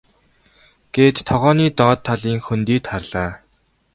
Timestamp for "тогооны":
1.29-1.67